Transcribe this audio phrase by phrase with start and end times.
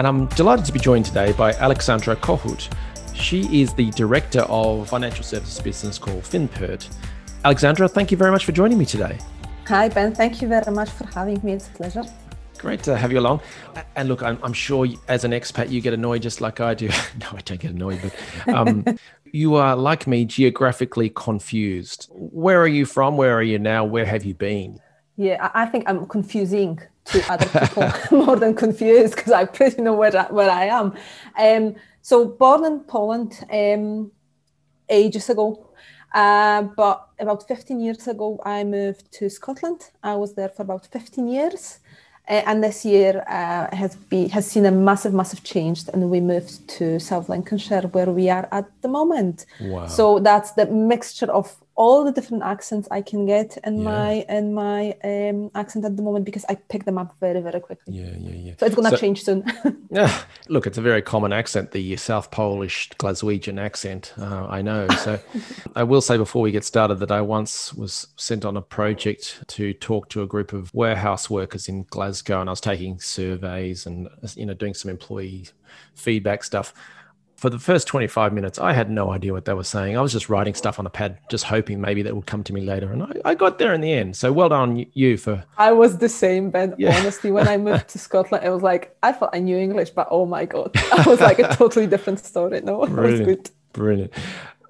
[0.00, 2.72] And I'm delighted to be joined today by Aleksandra Kohut.
[3.14, 6.88] She is the director of financial services business called FinPert.
[7.44, 9.18] Aleksandra, thank you very much for joining me today.
[9.66, 10.14] Hi, Ben.
[10.14, 11.52] Thank you very much for having me.
[11.52, 12.02] It's a pleasure.
[12.56, 13.42] Great to have you along.
[13.94, 16.88] And look, I'm, I'm sure as an expat, you get annoyed just like I do.
[17.20, 18.00] no, I don't get annoyed,
[18.46, 18.86] but um,
[19.32, 22.08] you are, like me, geographically confused.
[22.14, 23.18] Where are you from?
[23.18, 23.84] Where are you now?
[23.84, 24.80] Where have you been?
[25.18, 26.80] Yeah, I think I'm confusing
[27.12, 27.92] to other people
[28.24, 30.94] more than confused because I pretty know where, where I am.
[31.38, 34.10] Um, so born in Poland um,
[34.88, 35.70] ages ago,
[36.14, 39.90] uh, but about 15 years ago, I moved to Scotland.
[40.02, 41.78] I was there for about 15 years.
[42.28, 46.20] Uh, and this year uh, has been has seen a massive, massive change, and we
[46.20, 49.46] moved to South Lincolnshire, where we are at the moment.
[49.60, 49.86] Wow.
[49.86, 53.84] So that's the mixture of all the different accents I can get in yeah.
[53.84, 57.58] my in my um, accent at the moment because I pick them up very very
[57.58, 57.94] quickly.
[57.94, 58.52] Yeah, yeah, yeah.
[58.58, 59.50] So it's gonna so, change soon.
[59.90, 64.12] yeah, look, it's a very common accent, the South Polish Glaswegian accent.
[64.18, 64.88] Uh, I know.
[64.88, 65.18] So
[65.74, 69.42] I will say before we get started that I once was sent on a project
[69.48, 73.86] to talk to a group of warehouse workers in Glasgow, and I was taking surveys
[73.86, 75.48] and you know doing some employee
[75.94, 76.74] feedback stuff
[77.40, 79.96] for the first 25 minutes, I had no idea what they were saying.
[79.96, 82.52] I was just writing stuff on a pad, just hoping maybe that would come to
[82.52, 82.92] me later.
[82.92, 84.14] And I, I got there in the end.
[84.14, 85.42] So well done you for.
[85.56, 86.74] I was the same, Ben.
[86.76, 86.94] Yeah.
[86.98, 90.06] Honestly, when I moved to Scotland, it was like, I thought I knew English, but
[90.10, 92.60] oh my God, I was like a totally different story.
[92.60, 93.50] No, it was good.
[93.72, 94.12] Brilliant.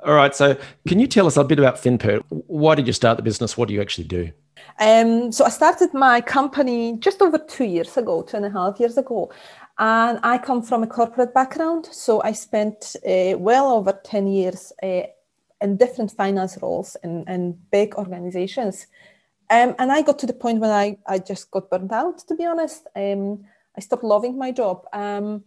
[0.06, 0.32] All right.
[0.32, 2.22] So can you tell us a bit about FinPert?
[2.28, 3.58] Why did you start the business?
[3.58, 4.30] What do you actually do?
[4.78, 8.78] Um, so I started my company just over two years ago, two and a half
[8.78, 9.32] years ago.
[9.80, 14.74] And I come from a corporate background, so I spent uh, well over 10 years
[14.82, 15.04] uh,
[15.62, 18.86] in different finance roles in, in big organizations.
[19.48, 22.34] Um, and I got to the point when I, I just got burnt out, to
[22.34, 22.88] be honest.
[22.94, 24.84] Um, I stopped loving my job.
[24.92, 25.44] Um,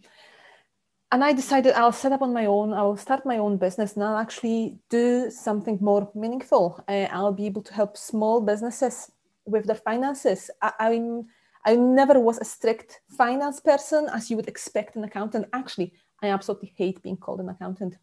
[1.12, 2.72] and I decided I'll set up on my own.
[2.72, 6.82] I'll start my own business and I'll actually do something more meaningful.
[6.88, 9.12] Uh, I'll be able to help small businesses
[9.46, 10.50] with their finances.
[10.60, 11.26] I, I'm
[11.64, 15.48] I never was a strict finance person as you would expect an accountant.
[15.52, 17.94] Actually, I absolutely hate being called an accountant.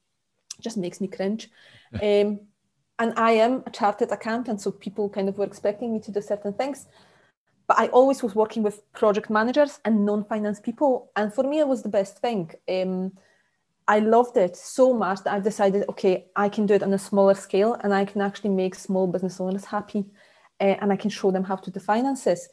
[0.58, 1.50] It just makes me cringe.
[2.02, 2.40] um,
[3.00, 6.22] and I am a chartered accountant, so people kind of were expecting me to do
[6.22, 6.88] certain things.
[7.68, 11.68] But I always was working with project managers and non-finance people, and for me, it
[11.68, 12.52] was the best thing.
[12.70, 13.14] Um,
[13.88, 16.98] I loved it so much that I decided, okay, I can do it on a
[17.00, 20.06] smaller scale, and I can actually make small business owners happy,
[20.60, 22.50] uh, and I can show them how to do finances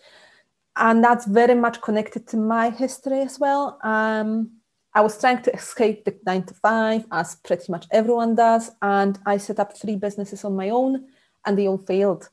[0.78, 3.78] and that's very much connected to my history as well.
[3.82, 4.50] Um,
[4.94, 9.18] I was trying to escape the nine to five, as pretty much everyone does, and
[9.26, 11.06] I set up three businesses on my own,
[11.44, 12.28] and they all failed.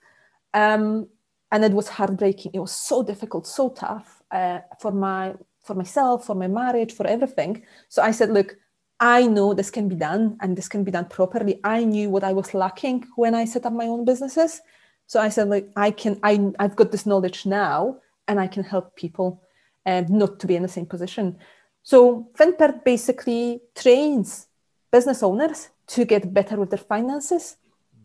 [0.53, 1.07] Um,
[1.51, 2.51] and it was heartbreaking.
[2.53, 7.07] It was so difficult, so tough uh, for my for myself, for my marriage, for
[7.07, 7.63] everything.
[7.89, 8.55] So I said, look,
[8.99, 11.59] I know this can be done, and this can be done properly.
[11.63, 14.61] I knew what I was lacking when I set up my own businesses.
[15.07, 18.63] So I said, like, I can, I, I've got this knowledge now and I can
[18.63, 19.41] help people
[19.85, 21.37] um, not to be in the same position.
[21.83, 24.47] So FinPert basically trains
[24.91, 27.57] business owners to get better with their finances,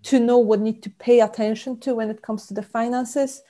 [0.03, 3.43] to know what need to pay attention to when it comes to the finances,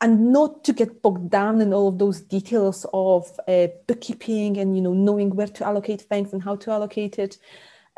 [0.00, 4.76] and not to get bogged down in all of those details of uh, bookkeeping and
[4.76, 7.38] you know knowing where to allocate things and how to allocate it.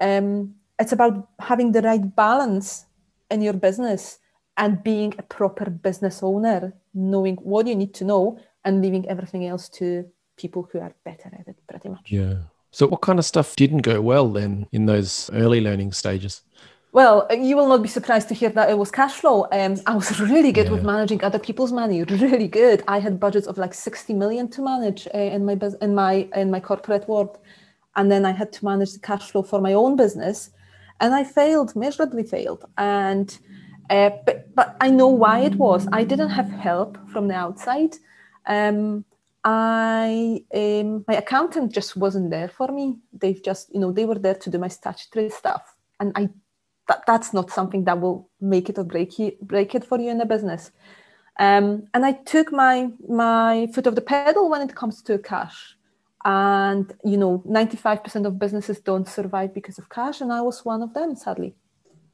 [0.00, 2.86] Um, it's about having the right balance
[3.30, 4.18] in your business
[4.58, 9.46] and being a proper business owner, knowing what you need to know and leaving everything
[9.46, 10.04] else to
[10.36, 12.10] people who are better at it, pretty much.
[12.10, 12.34] Yeah.
[12.70, 16.42] So, what kind of stuff didn't go well then in those early learning stages?
[16.92, 19.46] Well, you will not be surprised to hear that it was cash flow.
[19.52, 20.72] Um, I was really good yeah.
[20.72, 22.82] with managing other people's money, really good.
[22.88, 26.50] I had budgets of like 60 million to manage uh, in my in my in
[26.50, 27.38] my corporate world,
[27.96, 30.50] and then I had to manage the cash flow for my own business,
[31.00, 33.38] and I failed miserably, failed, and
[33.90, 35.86] uh, but, but I know why it was.
[35.92, 37.96] I didn't have help from the outside.
[38.46, 39.04] Um,
[39.44, 42.98] I um, my accountant just wasn't there for me.
[43.12, 46.28] They've just you know they were there to do my statutory stuff, and I
[46.88, 50.10] that, that's not something that will make it or break it break it for you
[50.10, 50.72] in a business.
[51.38, 55.76] Um, and I took my my foot off the pedal when it comes to cash.
[56.24, 60.20] And, you know, 95% of businesses don't survive because of cash.
[60.20, 61.54] And I was one of them, sadly.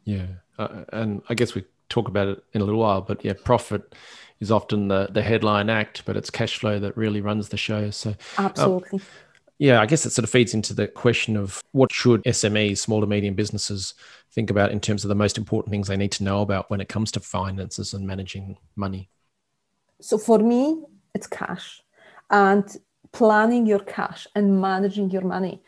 [0.04, 0.26] Yeah.
[0.58, 3.94] Uh, and I guess we talk about it in a little while, but yeah, profit
[4.40, 7.90] is often the, the headline act, but it's cash flow that really runs the show.
[7.90, 8.98] So, absolutely.
[8.98, 9.04] Um,
[9.58, 13.00] yeah, I guess it sort of feeds into the question of what should SMEs, small
[13.00, 13.94] to medium businesses,
[14.32, 16.80] think about in terms of the most important things they need to know about when
[16.80, 19.08] it comes to finances and managing money.
[20.00, 20.82] So for me,
[21.14, 21.80] it's cash
[22.30, 22.76] and
[23.12, 25.62] planning your cash and managing your money.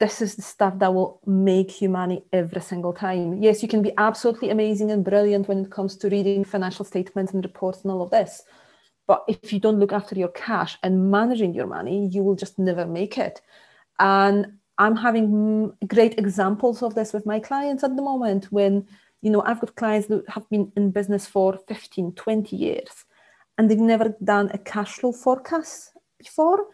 [0.00, 3.42] This is the stuff that will make you money every single time.
[3.42, 7.32] Yes, you can be absolutely amazing and brilliant when it comes to reading financial statements
[7.32, 8.42] and reports and all of this.
[9.06, 12.58] But if you don't look after your cash and managing your money, you will just
[12.58, 13.42] never make it.
[13.98, 18.86] And I'm having great examples of this with my clients at the moment when,
[19.20, 23.04] you know, I've got clients that have been in business for 15, 20 years
[23.58, 26.64] and they've never done a cash flow forecast before.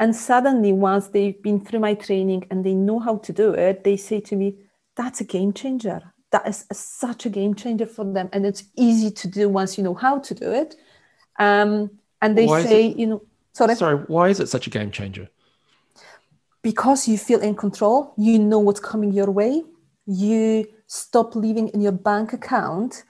[0.00, 3.84] And suddenly, once they've been through my training and they know how to do it,
[3.84, 4.56] they say to me,
[4.96, 6.00] that's a game changer.
[6.32, 8.30] That is a, such a game changer for them.
[8.32, 10.74] And it's easy to do once you know how to do it.
[11.38, 11.90] Um,
[12.22, 13.74] and they why say, you know, sorry.
[13.74, 15.28] Sorry, why is it such a game changer?
[16.62, 19.62] Because you feel in control, you know what's coming your way,
[20.06, 23.04] you stop living in your bank account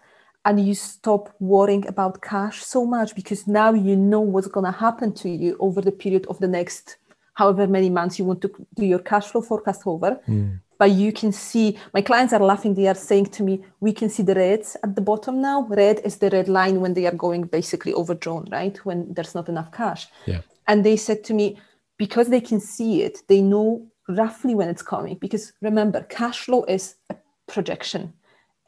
[0.44, 4.78] and you stop worrying about cash so much because now you know what's going to
[4.78, 6.96] happen to you over the period of the next
[7.34, 10.20] however many months you want to do your cash flow forecast over.
[10.28, 13.92] Mm but you can see my clients are laughing they are saying to me we
[13.92, 15.66] can see the reds at the bottom now.
[15.68, 18.76] Red is the red line when they are going basically overdrawn right?
[18.86, 20.08] When there's not enough cash.
[20.26, 20.40] Yeah.
[20.66, 21.58] And they said to me
[21.98, 25.16] because they can see it they know roughly when it's coming.
[25.16, 27.16] Because remember cash flow is a
[27.46, 28.14] projection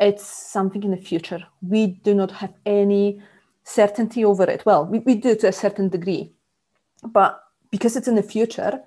[0.02, 1.42] it's something in the future
[1.74, 3.20] we do not have any
[3.64, 6.32] certainty over it well we, we do to a certain degree
[7.04, 8.80] but because it's in the future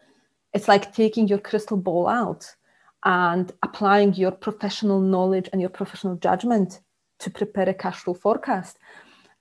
[0.53, 2.55] it's like taking your crystal ball out
[3.03, 6.79] and applying your professional knowledge and your professional judgment
[7.19, 8.77] to prepare a cash flow forecast.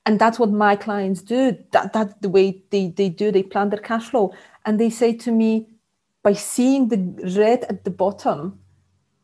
[0.06, 1.56] And that's what my clients do.
[1.72, 3.32] That, that's the way they, they do.
[3.32, 4.34] They plan their cash flow.
[4.66, 5.68] And they say to me,
[6.22, 6.98] by seeing the
[7.38, 8.60] red at the bottom,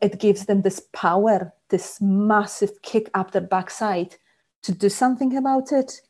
[0.00, 4.16] it gives them this power, this massive kick up their backside
[4.62, 6.00] to do something about it.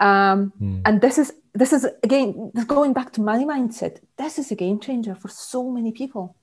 [0.00, 0.82] Um, mm.
[0.84, 4.00] And this is this is again going back to money mindset.
[4.16, 6.36] This is a game changer for so many people.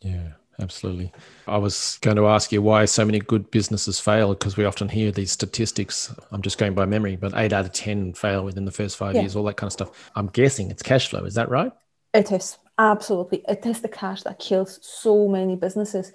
[0.00, 1.12] Yeah, absolutely.
[1.48, 4.88] I was going to ask you why so many good businesses fail because we often
[4.88, 6.14] hear these statistics.
[6.30, 9.14] I'm just going by memory, but eight out of 10 fail within the first five
[9.14, 9.22] yeah.
[9.22, 10.10] years, all that kind of stuff.
[10.14, 11.24] I'm guessing it's cash flow.
[11.24, 11.72] Is that right?
[12.12, 12.58] It is.
[12.78, 13.42] Absolutely.
[13.48, 16.12] It is the cash that kills so many businesses.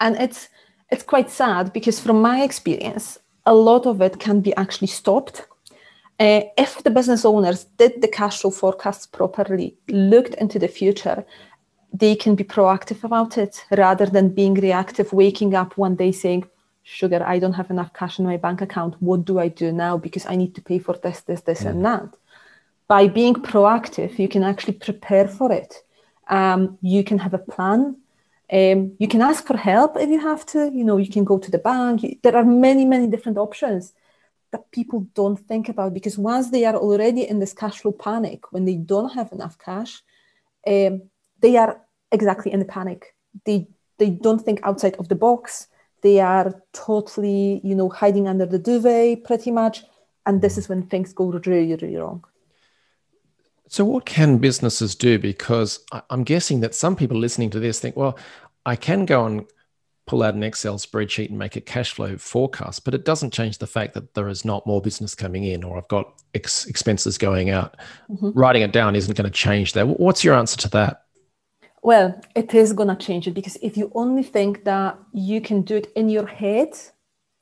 [0.00, 0.48] And it's
[0.90, 5.46] it's quite sad because from my experience, a lot of it can be actually stopped
[6.22, 11.24] uh, if the business owners did the cash flow forecasts properly, looked into the future,
[11.92, 16.44] they can be proactive about it rather than being reactive, waking up one day saying,
[16.84, 18.94] Sugar, I don't have enough cash in my bank account.
[19.00, 19.96] What do I do now?
[19.96, 22.08] Because I need to pay for this, this, this, and that.
[22.86, 25.82] By being proactive, you can actually prepare for it.
[26.28, 27.96] Um, you can have a plan.
[28.52, 30.70] Um, you can ask for help if you have to.
[30.72, 32.20] You know, you can go to the bank.
[32.22, 33.92] There are many, many different options
[34.50, 38.52] that people don't think about because once they are already in this cash flow panic,
[38.52, 40.02] when they don't have enough cash,
[40.66, 41.02] um,
[41.40, 41.80] they are
[42.12, 43.14] exactly in the panic.
[43.44, 43.68] They
[43.98, 45.68] they don't think outside of the box.
[46.02, 49.84] They are totally, you know, hiding under the duvet pretty much.
[50.26, 52.24] And this is when things go really, really wrong.
[53.72, 55.18] So, what can businesses do?
[55.18, 58.18] Because I'm guessing that some people listening to this think, well,
[58.66, 59.46] I can go and
[60.06, 63.56] pull out an Excel spreadsheet and make a cash flow forecast, but it doesn't change
[63.56, 67.16] the fact that there is not more business coming in or I've got ex- expenses
[67.16, 67.78] going out.
[68.10, 68.38] Mm-hmm.
[68.38, 69.86] Writing it down isn't going to change that.
[69.86, 71.04] What's your answer to that?
[71.82, 75.62] Well, it is going to change it because if you only think that you can
[75.62, 76.74] do it in your head,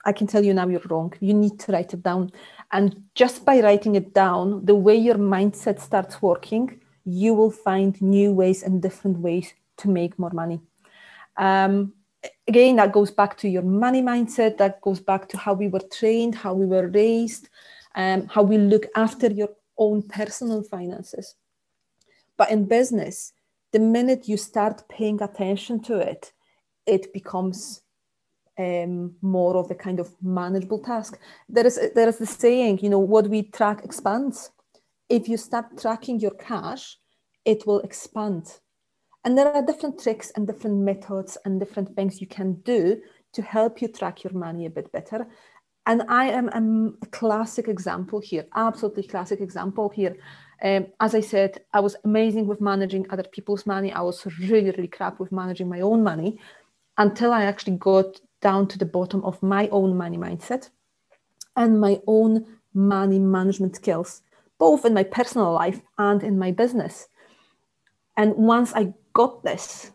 [0.07, 1.13] I can tell you now you're wrong.
[1.19, 2.31] You need to write it down.
[2.73, 8.01] And just by writing it down, the way your mindset starts working, you will find
[8.01, 10.61] new ways and different ways to make more money.
[11.37, 11.95] Um,
[12.47, 15.83] again, that goes back to your money mindset, that goes back to how we were
[15.93, 17.49] trained, how we were raised,
[17.95, 21.35] um, how we look after your own personal finances.
[22.37, 23.33] But in business,
[23.73, 26.33] the minute you start paying attention to it,
[26.87, 27.83] it becomes
[28.61, 31.19] um, more of the kind of manageable task.
[31.49, 34.51] There is there is the saying, you know, what we track expands.
[35.09, 36.99] If you start tracking your cash,
[37.45, 38.45] it will expand.
[39.25, 43.01] And there are different tricks and different methods and different things you can do
[43.33, 45.27] to help you track your money a bit better.
[45.87, 50.17] And I am a classic example here, absolutely classic example here.
[50.63, 53.93] Um, as I said, I was amazing with managing other people's money.
[53.93, 56.39] I was really, really crap with managing my own money
[56.99, 60.71] until I actually got down to the bottom of my own money mindset
[61.57, 64.23] and my own money management skills,
[64.59, 67.09] both in my personal life and in my business.
[68.17, 69.91] And once I got this,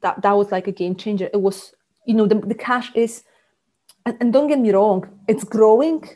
[0.00, 1.28] that, that was like a game changer.
[1.32, 1.74] It was,
[2.06, 3.24] you know, the, the cash is,
[4.06, 6.08] and, and don't get me wrong, it's growing,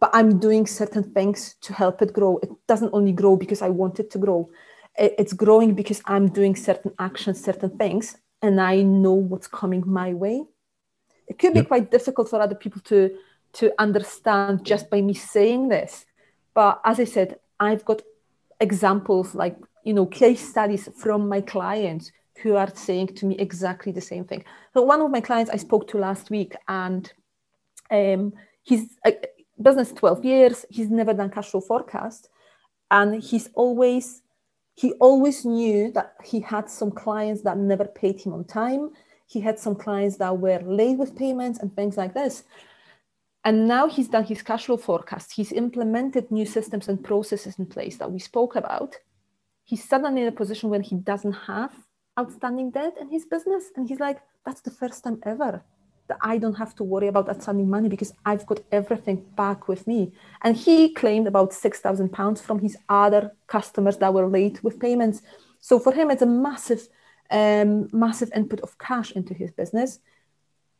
[0.00, 2.38] but I'm doing certain things to help it grow.
[2.38, 4.50] It doesn't only grow because I want it to grow.
[4.96, 10.14] It's growing because I'm doing certain actions, certain things, and I know what's coming my
[10.14, 10.44] way.
[11.28, 11.68] It could be yep.
[11.68, 13.16] quite difficult for other people to
[13.54, 16.06] to understand just by me saying this.
[16.54, 18.02] But as I said, I've got
[18.60, 22.12] examples like you know case studies from my clients
[22.42, 24.44] who are saying to me exactly the same thing.
[24.74, 27.12] So one of my clients I spoke to last week, and
[27.90, 28.96] um, he's
[29.60, 32.28] business 12 years he's never done cash flow forecast
[32.90, 34.22] and he's always
[34.76, 38.90] he always knew that he had some clients that never paid him on time
[39.34, 42.44] he had some clients that were late with payments and things like this
[43.46, 47.66] and now he's done his cash flow forecast he's implemented new systems and processes in
[47.66, 48.92] place that we spoke about
[49.70, 51.72] he's suddenly in a position where he doesn't have
[52.18, 55.62] outstanding debt in his business and he's like that's the first time ever
[56.08, 59.86] that I don't have to worry about outstanding money because I've got everything back with
[59.86, 60.12] me.
[60.42, 64.78] And he claimed about six thousand pounds from his other customers that were late with
[64.78, 65.22] payments.
[65.60, 66.88] So for him, it's a massive,
[67.34, 69.98] um, massive input of cash into his business,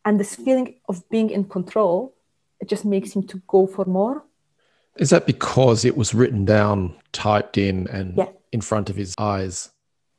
[0.04, 2.14] and this feeling of being in control,
[2.61, 4.25] it just makes him to go for more.
[4.96, 8.28] Is that because it was written down, typed in, and yeah.
[8.52, 9.75] in front of his eyes?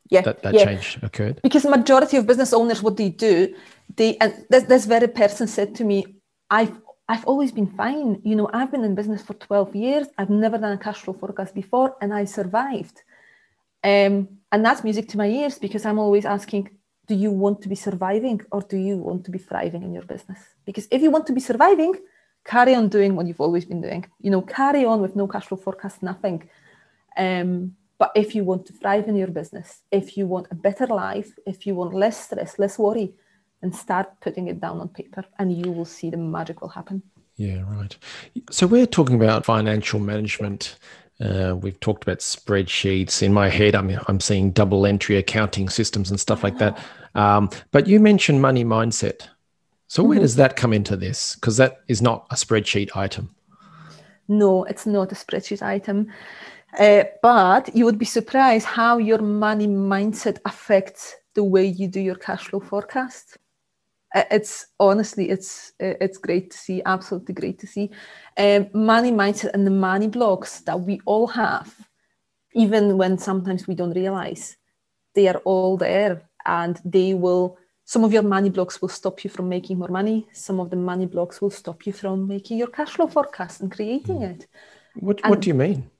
[0.09, 0.65] yeah, that, that yeah.
[0.65, 3.53] change occurred because majority of business owners what they do
[3.95, 6.05] they and this, this very person said to me
[6.51, 10.29] i've i've always been fine you know i've been in business for 12 years i've
[10.29, 13.01] never done a cash flow forecast before and i survived
[13.89, 14.13] um,
[14.51, 16.69] and that's music to my ears because i'm always asking
[17.07, 20.07] do you want to be surviving or do you want to be thriving in your
[20.13, 21.93] business because if you want to be surviving
[22.43, 25.45] carry on doing what you've always been doing you know carry on with no cash
[25.47, 26.37] flow forecast nothing
[27.17, 30.87] um, but if you want to thrive in your business, if you want a better
[30.87, 33.13] life, if you want less stress, less worry,
[33.61, 37.01] then start putting it down on paper and you will see the magic will happen.
[37.37, 37.95] Yeah, right.
[38.51, 40.77] So we're talking about financial management.
[41.19, 43.23] Uh, we've talked about spreadsheets.
[43.23, 46.77] In my head, I'm I'm seeing double entry accounting systems and stuff like that.
[47.15, 49.29] Um, but you mentioned money mindset.
[49.87, 50.23] So where mm-hmm.
[50.23, 51.35] does that come into this?
[51.35, 53.33] Because that is not a spreadsheet item.
[54.27, 56.11] No, it's not a spreadsheet item.
[56.77, 62.01] Uh, but you would be surprised how your money mindset affects the way you do
[62.01, 63.37] your cash flow forecast.
[64.15, 67.91] Uh, it's honestly, it's uh, it's great to see, absolutely great to see.
[68.37, 71.75] Um, money mindset and the money blocks that we all have,
[72.53, 74.55] even when sometimes we don't realize,
[75.15, 77.57] they are all there, and they will.
[77.83, 80.25] Some of your money blocks will stop you from making more money.
[80.31, 83.69] Some of the money blocks will stop you from making your cash flow forecast and
[83.69, 84.31] creating mm.
[84.31, 84.47] it.
[84.95, 85.91] What What do you mean?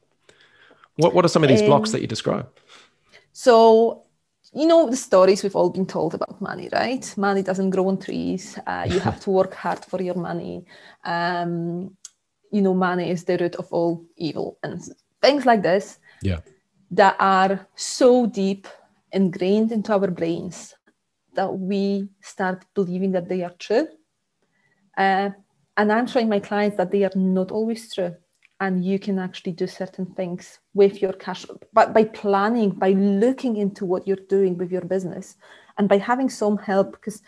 [0.95, 2.47] What What are some of these um, blocks that you describe?
[3.33, 4.04] So,
[4.55, 7.13] you know the stories we've all been told about money, right?
[7.17, 8.57] Money doesn't grow on trees.
[8.65, 10.65] Uh, you have to work hard for your money.
[11.03, 11.97] Um,
[12.51, 14.81] you know, money is the root of all evil, and
[15.21, 15.99] things like this.
[16.21, 16.39] Yeah,
[16.91, 18.67] that are so deep
[19.11, 20.73] ingrained into our brains
[21.33, 23.87] that we start believing that they are true.
[24.97, 25.31] Uh,
[25.77, 28.15] and I'm showing my clients that they are not always true
[28.59, 33.57] and you can actually do certain things with your cash but by planning by looking
[33.57, 35.35] into what you're doing with your business
[35.77, 37.21] and by having some help because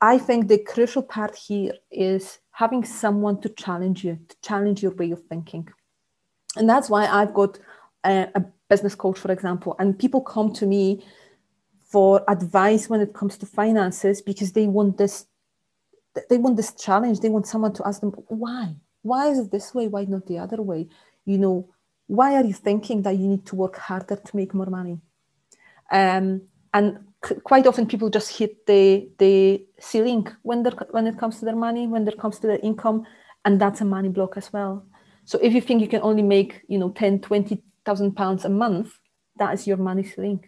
[0.00, 4.94] i think the crucial part here is having someone to challenge you to challenge your
[4.94, 5.68] way of thinking.
[6.56, 7.58] And that's why i've got
[8.04, 11.04] a, a business coach for example and people come to me
[11.84, 15.26] for advice when it comes to finances because they want this
[16.30, 17.20] they want this challenge.
[17.20, 18.76] They want someone to ask them why
[19.06, 19.86] why is it this way?
[19.88, 20.88] Why not the other way?
[21.24, 21.68] You know,
[22.06, 24.98] why are you thinking that you need to work harder to make more money?
[25.90, 26.42] Um,
[26.74, 31.44] and c- quite often people just hit the the ceiling when when it comes to
[31.44, 33.06] their money, when it comes to their income,
[33.44, 34.84] and that's a money block as well.
[35.24, 38.92] So if you think you can only make, you know, 10, 20,000 pounds a month,
[39.38, 40.44] that is your money ceiling.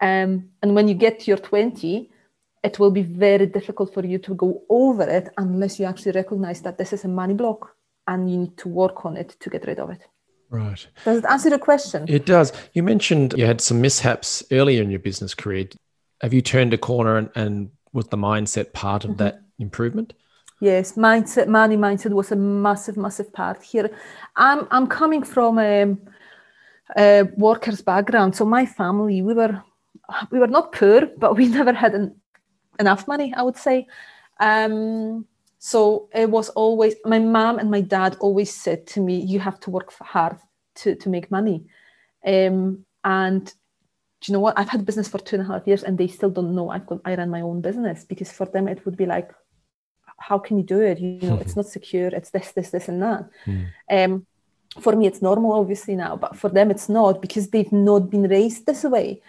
[0.00, 2.10] Um, and when you get to your 20,
[2.64, 6.62] it will be very difficult for you to go over it unless you actually recognize
[6.62, 7.74] that this is a money block
[8.08, 10.00] and you need to work on it to get rid of it.
[10.50, 10.86] Right.
[11.04, 12.06] Does it answer the question?
[12.08, 12.52] It does.
[12.72, 15.68] You mentioned you had some mishaps earlier in your business career.
[16.22, 19.24] Have you turned a corner and, and was the mindset part of mm-hmm.
[19.24, 20.14] that improvement?
[20.60, 23.90] Yes, mindset, money mindset was a massive, massive part here.
[24.34, 25.96] I'm, I'm coming from a,
[26.96, 28.34] uh, workers background.
[28.34, 29.62] So my family, we were
[30.30, 32.16] we were not poor, but we never had an,
[32.80, 33.34] enough money.
[33.36, 33.86] I would say.
[34.40, 35.26] Um,
[35.58, 39.58] so it was always my mom and my dad always said to me, "You have
[39.60, 40.36] to work hard
[40.76, 41.66] to to make money."
[42.24, 43.46] Um, and
[44.20, 44.58] do you know what?
[44.58, 46.86] I've had business for two and a half years, and they still don't know I've
[46.86, 49.32] got I run my own business because for them it would be like,
[50.18, 51.00] "How can you do it?
[51.00, 52.08] You know, it's not secure.
[52.08, 53.66] It's this, this, this, and that." Mm.
[53.90, 54.26] Um,
[54.80, 58.28] for me, it's normal, obviously now, but for them, it's not because they've not been
[58.28, 59.22] raised this way.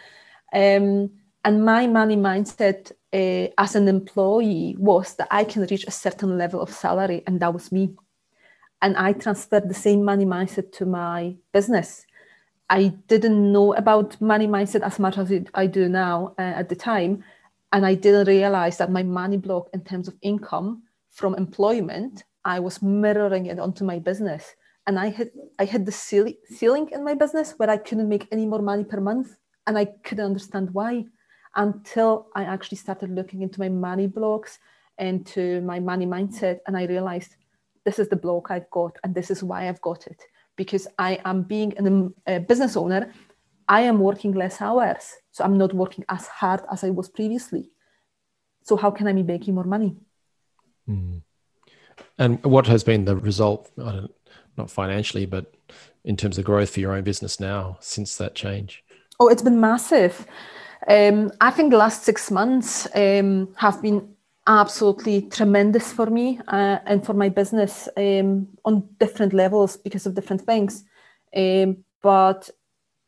[0.53, 1.11] Um,
[1.45, 6.37] and my money mindset uh, as an employee was that I can reach a certain
[6.37, 7.95] level of salary, and that was me.
[8.81, 12.05] And I transferred the same money mindset to my business.
[12.69, 16.75] I didn't know about money mindset as much as I do now uh, at the
[16.75, 17.23] time.
[17.73, 22.59] And I didn't realize that my money block in terms of income from employment, I
[22.59, 24.55] was mirroring it onto my business.
[24.87, 28.45] And I had I had the ceiling in my business where I couldn't make any
[28.45, 29.35] more money per month.
[29.67, 31.05] And I couldn't understand why
[31.55, 34.59] until I actually started looking into my money blocks
[34.97, 36.59] and to my money mindset.
[36.67, 37.35] And I realized
[37.85, 40.21] this is the block I've got and this is why I've got it
[40.59, 41.73] because I am being
[42.27, 43.13] a business owner,
[43.69, 45.15] I am working less hours.
[45.31, 47.71] So I'm not working as hard as I was previously.
[48.63, 49.95] So how can I be making more money?
[50.87, 51.21] Mm.
[52.17, 55.53] And what has been the result, not financially, but
[56.03, 58.83] in terms of growth for your own business now since that change?
[59.17, 60.27] Oh, it's been massive.
[60.89, 64.15] Um, I think the last six months um, have been
[64.47, 70.15] absolutely tremendous for me uh, and for my business um, on different levels because of
[70.15, 70.83] different things.
[71.35, 72.49] Um, but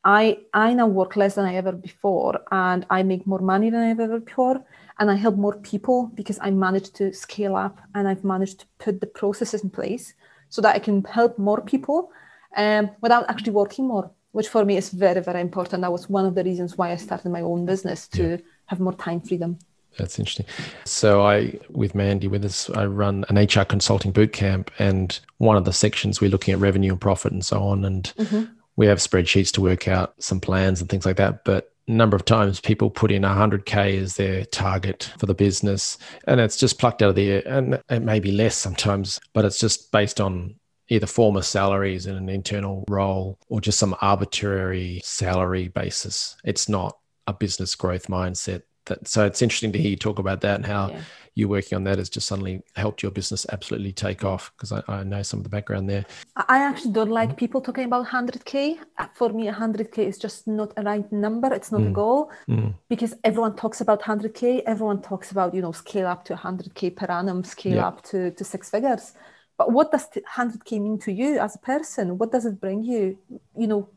[0.04, 3.82] I I now work less than I ever before, and I make more money than
[3.82, 4.64] I've ever before,
[5.00, 8.66] and I help more people because I managed to scale up and I've managed to
[8.78, 10.14] put the processes in place
[10.50, 12.12] so that I can help more people
[12.58, 15.82] um, without actually working more, which for me is very very important.
[15.82, 18.38] That was one of the reasons why I started my own business to yeah.
[18.68, 19.58] have more time freedom.
[19.98, 20.46] That's interesting.
[20.86, 25.58] So I, with Mandy, with us, I run an HR consulting boot camp, and one
[25.58, 28.44] of the sections we're looking at revenue and profit and so on, and mm-hmm.
[28.78, 31.44] we have spreadsheets to work out some plans and things like that.
[31.44, 35.98] But a number of times people put in 100k as their target for the business,
[36.26, 39.44] and it's just plucked out of the air, and it may be less sometimes, but
[39.44, 40.56] it's just based on
[40.92, 46.36] either former salaries in an internal role or just some arbitrary salary basis.
[46.44, 50.42] It's not a business growth mindset that so it's interesting to hear you talk about
[50.42, 51.02] that and how yeah.
[51.36, 54.82] you working on that has just suddenly helped your business absolutely take off because I,
[54.88, 56.04] I, know some of the background there
[56.36, 58.80] i actually don't like people talking about 100k
[59.14, 61.90] for me 100k is just not a right number it's not mm.
[61.90, 62.74] a goal mm.
[62.90, 67.06] because everyone talks about 100k everyone talks about you know scale up to 100k per
[67.06, 67.88] annum scale yeah.
[67.88, 69.14] up to, to six figures
[69.62, 73.18] but what does 100k mean to you as a person what does it bring you
[73.56, 73.88] you know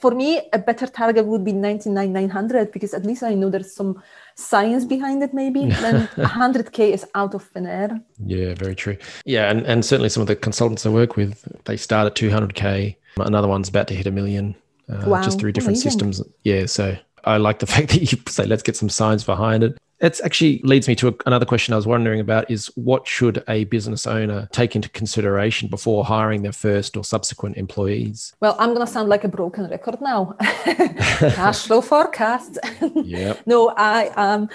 [0.00, 4.02] for me, a better target would be 99,900 because at least I know there's some
[4.34, 5.66] science behind it, maybe.
[5.84, 8.00] Then 100K is out of thin air.
[8.24, 8.96] Yeah, very true.
[9.26, 12.96] Yeah, and, and certainly some of the consultants I work with, they start at 200K.
[13.18, 14.56] Another one's about to hit a million
[14.88, 15.22] uh, wow.
[15.22, 15.90] just through different Amazing.
[15.90, 16.22] systems.
[16.44, 19.78] Yeah, so I like the fact that you say, let's get some science behind it.
[20.00, 23.44] It actually leads me to a, another question I was wondering about is what should
[23.48, 28.32] a business owner take into consideration before hiring their first or subsequent employees?
[28.40, 30.36] Well, I'm going to sound like a broken record now.
[30.40, 32.58] Cash flow forecast.
[32.94, 33.34] yeah.
[33.46, 34.48] no, I um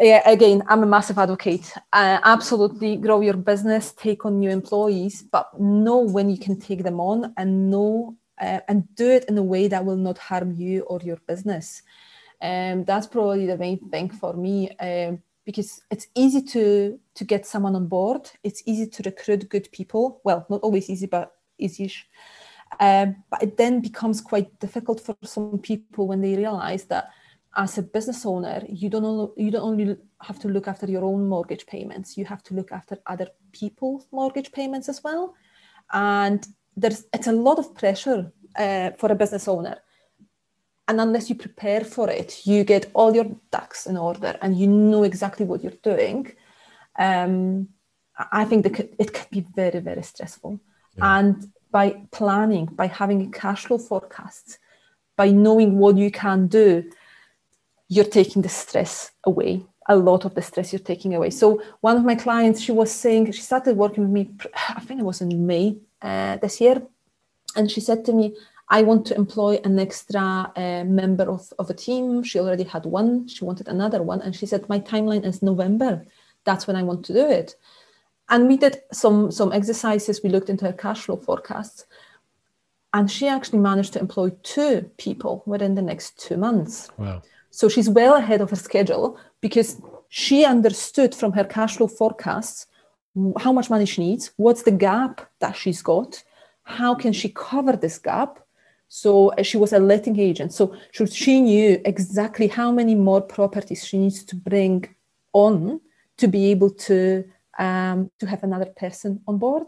[0.00, 1.74] yeah, again, I'm a massive advocate.
[1.92, 6.82] Uh, absolutely grow your business, take on new employees, but know when you can take
[6.82, 10.52] them on and know uh, and do it in a way that will not harm
[10.52, 11.82] you or your business.
[12.42, 17.46] Um, that's probably the main thing for me um, because it's easy to to get
[17.46, 18.30] someone on board.
[18.42, 20.20] It's easy to recruit good people.
[20.24, 21.92] Well, not always easy, but easy.
[22.78, 27.10] Um, but it then becomes quite difficult for some people when they realize that
[27.56, 31.04] as a business owner, you don't only, you don't only have to look after your
[31.04, 32.16] own mortgage payments.
[32.16, 35.34] You have to look after other people's mortgage payments as well,
[35.92, 36.46] and
[36.80, 39.76] there's it's a lot of pressure uh, for a business owner.
[40.88, 44.66] And unless you prepare for it you get all your ducks in order and you
[44.66, 46.32] know exactly what you're doing.
[46.98, 47.68] Um,
[48.32, 50.52] i think that it can be very very stressful.
[50.96, 51.18] Yeah.
[51.18, 51.36] and
[51.70, 54.58] by planning by having a cash flow forecast
[55.16, 56.68] by knowing what you can do
[57.88, 59.52] you're taking the stress away
[59.88, 61.30] a lot of the stress you're taking away.
[61.30, 64.22] So one of my clients she was saying she started working with me
[64.78, 66.82] i think it was in may uh, this year
[67.56, 68.34] and she said to me
[68.70, 72.22] I want to employ an extra uh, member of, of a team.
[72.22, 73.26] She already had one.
[73.26, 74.22] She wanted another one.
[74.22, 76.06] And she said, My timeline is November.
[76.44, 77.56] That's when I want to do it.
[78.28, 80.22] And we did some, some exercises.
[80.22, 81.84] We looked into her cash flow forecasts.
[82.94, 86.90] And she actually managed to employ two people within the next two months.
[86.96, 87.22] Wow.
[87.50, 92.66] So she's well ahead of her schedule because she understood from her cash flow forecasts
[93.38, 96.22] how much money she needs, what's the gap that she's got,
[96.62, 98.38] how can she cover this gap.
[98.88, 100.52] So she was a letting agent.
[100.52, 104.88] So she knew exactly how many more properties she needs to bring
[105.32, 105.80] on
[106.16, 107.24] to be able to
[107.58, 109.66] um, to have another person on board.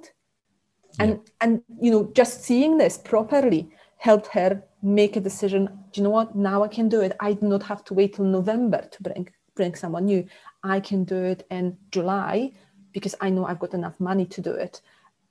[0.98, 1.33] And yeah.
[1.40, 5.66] and you know, just seeing this properly helped her make a decision.
[5.92, 6.35] Do you know what?
[6.35, 7.16] Now I can do it.
[7.20, 10.26] I do not have to wait till November to bring bring someone new.
[10.64, 12.52] I can do it in July
[12.92, 14.81] because I know I've got enough money to do it.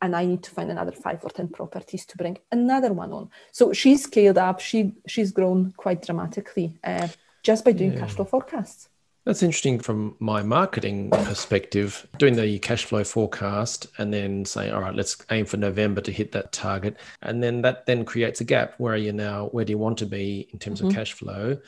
[0.03, 3.29] And I need to find another five or 10 properties to bring another one on.
[3.51, 7.07] So she's scaled up, she, she's grown quite dramatically uh,
[7.43, 7.99] just by doing yeah.
[7.99, 8.89] cash flow forecasts.
[9.25, 14.81] That's interesting from my marketing perspective, doing the cash flow forecast and then saying, all
[14.81, 16.97] right, let's aim for November to hit that target.
[17.21, 18.73] And then that then creates a gap.
[18.79, 19.49] Where are you now?
[19.49, 20.87] Where do you want to be in terms mm-hmm.
[20.87, 21.59] of cash flow?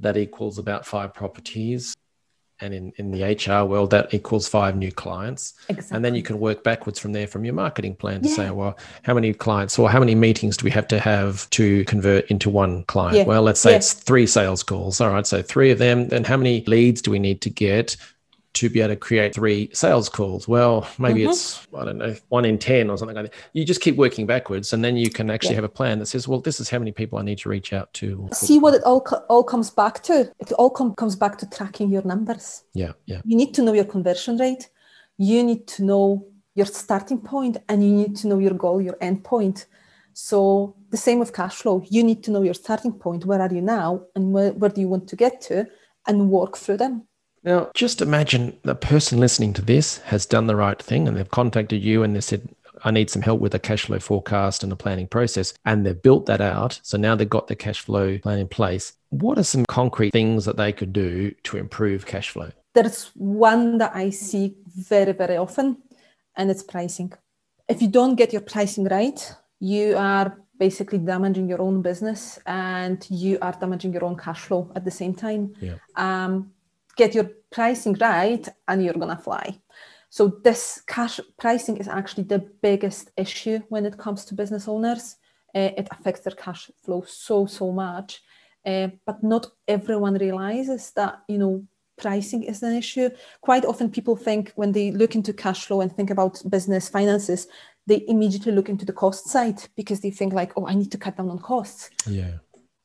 [0.00, 1.94] That equals about five properties
[2.60, 5.54] and in, in the HR world, that equals five new clients.
[5.68, 5.94] Exactly.
[5.96, 8.34] And then you can work backwards from there from your marketing plan to yeah.
[8.34, 11.84] say, well, how many clients or how many meetings do we have to have to
[11.84, 13.16] convert into one client?
[13.16, 13.24] Yeah.
[13.24, 13.76] Well, let's say yeah.
[13.76, 15.00] it's three sales calls.
[15.00, 15.26] All right.
[15.26, 16.08] So three of them.
[16.08, 17.96] Then how many leads do we need to get
[18.54, 20.48] to be able to create three sales calls.
[20.48, 21.30] Well, maybe mm-hmm.
[21.30, 23.34] it's, I don't know, one in 10 or something like that.
[23.52, 25.56] You just keep working backwards and then you can actually yeah.
[25.56, 27.72] have a plan that says, well, this is how many people I need to reach
[27.72, 28.28] out to.
[28.32, 30.32] See what it all, all comes back to.
[30.38, 32.64] It all com- comes back to tracking your numbers.
[32.74, 32.92] Yeah.
[33.06, 33.20] Yeah.
[33.24, 34.70] You need to know your conversion rate.
[35.18, 38.96] You need to know your starting point and you need to know your goal, your
[39.00, 39.66] end point.
[40.14, 41.84] So the same with cash flow.
[41.88, 43.24] You need to know your starting point.
[43.24, 45.68] Where are you now and where, where do you want to get to
[46.08, 47.06] and work through them.
[47.42, 51.30] Now, just imagine the person listening to this has done the right thing and they've
[51.30, 52.48] contacted you and they said,
[52.84, 55.54] I need some help with a cash flow forecast and a planning process.
[55.64, 56.80] And they've built that out.
[56.82, 58.92] So now they've got the cash flow plan in place.
[59.10, 62.50] What are some concrete things that they could do to improve cash flow?
[62.74, 65.78] There's one that I see very, very often,
[66.36, 67.12] and it's pricing.
[67.68, 73.06] If you don't get your pricing right, you are basically damaging your own business and
[73.10, 75.54] you are damaging your own cash flow at the same time.
[75.60, 75.74] Yeah.
[75.96, 76.52] Um,
[76.98, 79.58] get your pricing right and you're going to fly.
[80.10, 85.16] So this cash pricing is actually the biggest issue when it comes to business owners.
[85.54, 88.20] Uh, it affects their cash flow so so much,
[88.66, 91.64] uh, but not everyone realizes that you know
[91.96, 93.08] pricing is an issue.
[93.40, 97.48] Quite often, people think when they look into cash flow and think about business finances,
[97.86, 100.98] they immediately look into the cost side because they think like, oh, I need to
[100.98, 101.90] cut down on costs.
[102.06, 102.34] Yeah.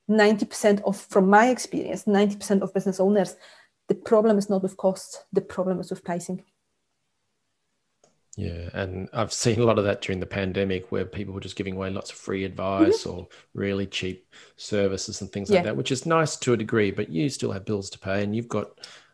[0.10, 3.36] 90% of, from my experience, 90% of business owners
[3.90, 6.44] the problem is not with costs the problem is with pricing
[8.38, 11.56] yeah and i've seen a lot of that during the pandemic where people were just
[11.56, 13.20] giving away lots of free advice mm-hmm.
[13.20, 15.58] or really cheap services and things yeah.
[15.58, 18.24] like that which is nice to a degree but you still have bills to pay
[18.24, 18.72] and you've got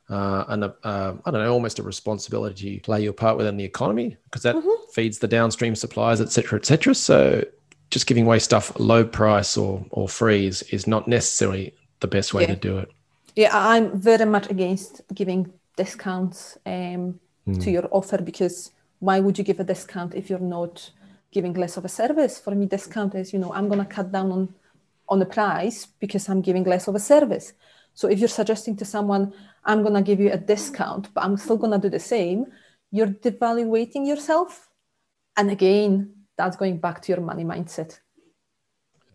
[0.09, 3.63] uh, an, uh, I don't know, almost a responsibility to play your part within the
[3.63, 4.91] economy because that mm-hmm.
[4.91, 6.95] feeds the downstream suppliers, et cetera, et cetera.
[6.95, 7.43] So
[7.91, 12.33] just giving away stuff low price or or free is, is not necessarily the best
[12.33, 12.49] way yeah.
[12.49, 12.89] to do it
[13.35, 17.63] yeah i'm very much against giving discounts um, mm.
[17.63, 20.91] to your offer because why would you give a discount if you're not
[21.31, 22.37] giving less of a service?
[22.39, 24.53] For me discount is you know i'm going to cut down on
[25.07, 27.53] on the price because i'm giving less of a service.
[27.93, 29.33] So if you're suggesting to someone
[29.65, 32.45] i'm going to give you a discount but i'm still going to do the same
[32.91, 34.67] you're devaluating yourself.
[35.37, 35.91] And again
[36.37, 37.99] that's going back to your money mindset.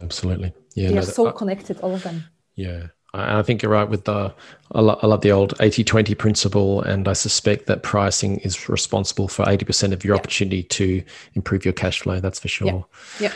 [0.00, 0.50] Absolutely.
[0.74, 2.24] Yeah they're no, so uh, connected all of them.
[2.54, 2.82] Yeah
[3.14, 4.34] I think you're right with the,
[4.72, 6.82] I, lo- I love the old 80 20 principle.
[6.82, 11.02] And I suspect that pricing is responsible for 80% of your opportunity to
[11.34, 12.20] improve your cash flow.
[12.20, 12.86] That's for sure.
[13.20, 13.32] Yeah.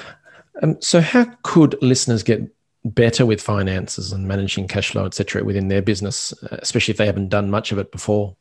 [0.62, 2.42] Um, so, how could listeners get
[2.84, 7.06] better with finances and managing cash flow, etc., within their business, uh, especially if they
[7.06, 8.36] haven't done much of it before?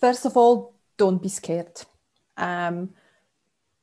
[0.00, 1.82] First of all, don't be scared.
[2.36, 2.90] Um,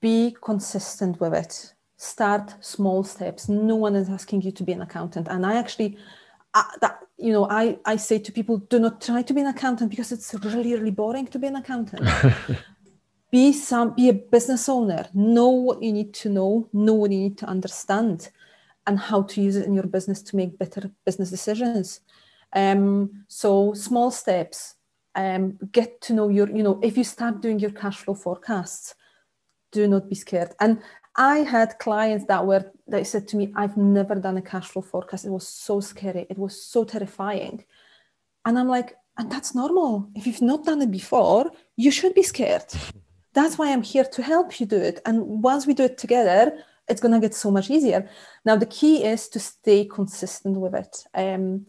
[0.02, 1.74] be consistent with it.
[1.98, 3.50] Start small steps.
[3.50, 5.28] No one is asking you to be an accountant.
[5.30, 5.98] And I actually,
[6.82, 9.90] that you know I, I say to people do not try to be an accountant
[9.90, 12.08] because it's really really boring to be an accountant.
[13.32, 15.10] Be some be a business owner.
[15.14, 16.70] Know what you need to know.
[16.72, 18.30] Know what you need to understand
[18.88, 22.00] and how to use it in your business to make better business decisions.
[22.54, 24.76] Um, so small steps.
[25.16, 28.96] Um, get to know your you know if you start doing your cash flow forecasts
[29.72, 30.54] do not be scared.
[30.62, 30.82] And
[31.16, 34.82] I had clients that were they said to me, I've never done a cash flow
[34.82, 35.26] forecast.
[35.26, 36.28] It was so scary.
[36.30, 37.66] It was so terrifying.
[38.46, 40.10] And I'm like, and that's normal.
[40.14, 42.66] If you've not done it before, you should be scared.
[43.34, 45.02] That's why I'm here to help you do it.
[45.06, 48.10] And once we do it together, it's to get so much easier.
[48.44, 51.04] Now, the key is to stay consistent with it.
[51.14, 51.66] Um,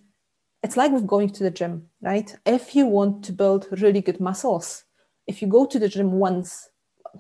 [0.63, 2.35] it's like with going to the gym, right?
[2.45, 4.85] If you want to build really good muscles,
[5.27, 6.69] if you go to the gym once,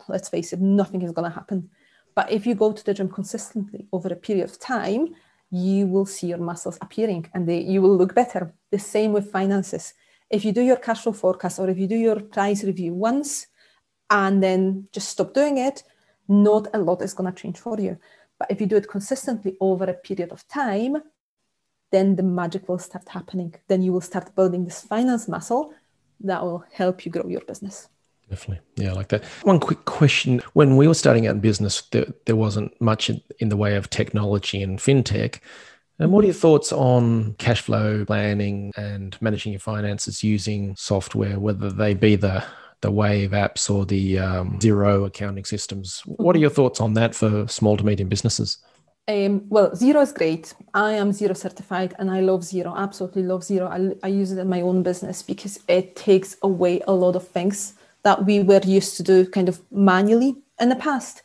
[0.08, 1.70] let's face it, nothing is to happen.
[2.16, 5.14] But if you go to the gym consistently over a period of time,
[5.50, 8.52] you will see your muscles appearing and they, you will look better.
[8.72, 9.94] The same with finances.
[10.30, 13.46] If you do your cash flow forecast or if you do your price review once
[14.10, 15.84] and then just stop doing it,
[16.26, 17.98] not a lot is going to change for you.
[18.38, 20.96] But if you do it consistently over a period of time,
[21.92, 23.54] then the magic will start happening.
[23.68, 25.72] Then you will start building this finance muscle
[26.20, 27.88] that will help you grow your business.
[28.28, 28.64] Definitely.
[28.76, 29.24] Yeah, I like that.
[29.42, 30.42] One quick question.
[30.54, 33.76] When we were starting out in business, there, there wasn't much in, in the way
[33.76, 35.40] of technology and fintech.
[35.98, 41.38] And what are your thoughts on cash flow planning and managing your finances using software,
[41.38, 42.44] whether they be the
[42.82, 46.02] the Wave apps or the um, Xero accounting systems?
[46.04, 48.58] What are your thoughts on that for small to medium businesses?
[49.08, 50.52] Um, well, Xero is great.
[50.74, 53.70] I am Xero certified and I love Xero, Absolutely love Xero.
[53.70, 57.26] I, I use it in my own business because it takes away a lot of
[57.26, 57.74] things
[58.06, 61.22] that we were used to do kind of manually in the past.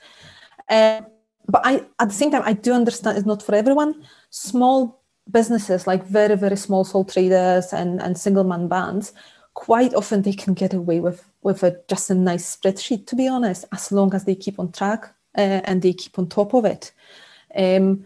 [0.68, 1.02] Uh,
[1.48, 4.04] but I, at the same time, I do understand it's not for everyone.
[4.32, 9.14] Small businesses, like very, very small sole traders and, and single man bands,
[9.54, 13.28] quite often they can get away with, with a, just a nice spreadsheet, to be
[13.28, 16.66] honest, as long as they keep on track uh, and they keep on top of
[16.66, 16.92] it.
[17.56, 18.06] Um,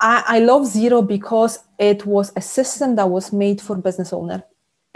[0.00, 4.42] I, I love Xero because it was a system that was made for business owner.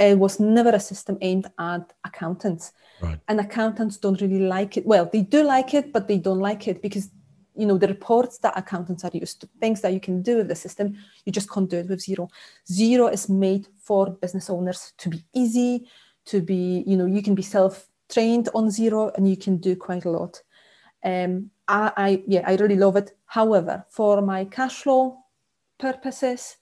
[0.02, 2.72] It was never a system aimed at accountants.
[3.00, 3.18] Right.
[3.28, 4.86] And accountants don't really like it.
[4.86, 7.10] Well, they do like it, but they don't like it because
[7.54, 10.48] you know the reports that accountants are used to things that you can do with
[10.48, 12.30] the system you just can't do it with Xero
[12.70, 15.86] Xero is made for business owners to be easy
[16.24, 19.76] to be you know you can be self trained on Xero and you can do
[19.76, 20.40] quite a lot
[21.04, 25.18] um I, I yeah i really love it however for my cash flow
[25.78, 26.56] purposes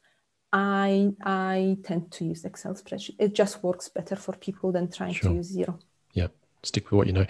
[0.52, 5.14] i i tend to use excel spreadsheet it just works better for people than trying
[5.14, 5.30] sure.
[5.30, 5.78] to use Xero.
[6.12, 6.28] yeah
[6.62, 7.26] stick with what you know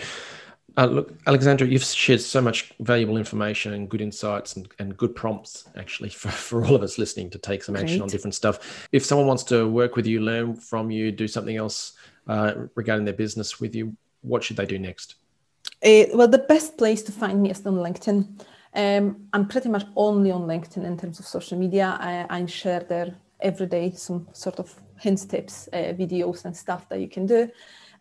[0.77, 5.15] uh, look, Aleksandra, you've shared so much valuable information and good insights and, and good
[5.15, 8.03] prompts, actually, for, for all of us listening to take some action Great.
[8.03, 8.89] on different stuff.
[8.93, 11.95] If someone wants to work with you, learn from you, do something else
[12.29, 15.17] uh, regarding their business with you, what should they do next?
[15.85, 18.41] Uh, well, the best place to find me is on LinkedIn.
[18.75, 21.97] Um, I'm pretty much only on LinkedIn in terms of social media.
[22.01, 26.89] I, I share there every day some sort of hints, tips, uh, videos, and stuff
[26.89, 27.51] that you can do.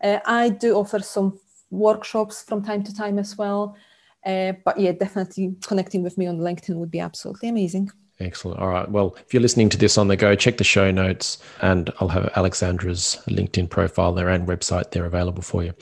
[0.02, 1.38] Uh, I do offer some
[1.70, 3.76] workshops from time to time as well.
[4.24, 7.90] Uh, but yeah, definitely connecting with me on LinkedIn would be absolutely amazing.
[8.20, 8.60] Excellent.
[8.60, 8.88] All right.
[8.90, 12.08] Well, if you're listening to this on the go, check the show notes and I'll
[12.08, 15.72] have Aleksandra's LinkedIn profile there and website there available for you.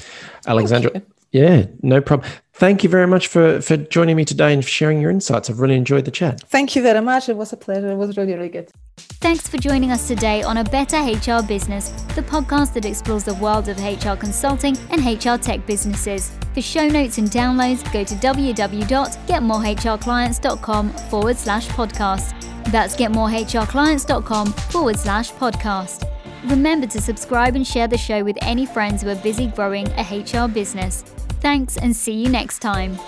[0.47, 1.03] Aleksandra, you.
[1.33, 2.31] Yeah, no problem.
[2.55, 5.49] Thank you very much for, for joining me today and sharing your insights.
[5.49, 6.41] I've really enjoyed the chat.
[6.49, 7.29] Thank you very much.
[7.29, 7.89] It was a pleasure.
[7.89, 8.69] It was really, really good.
[8.97, 13.35] Thanks for joining us today on A Better HR Business, the podcast that explores the
[13.35, 16.33] world of HR consulting and HR tech businesses.
[16.53, 22.35] For show notes and downloads, go to www.getmorehrclients.com forward slash podcast.
[22.73, 26.11] That's getmorehrclients.com forward slash podcast.
[26.51, 30.03] Remember to subscribe and share the show with any friends who are busy growing a
[30.03, 31.05] HR business.
[31.41, 32.99] Thanks and see you next time.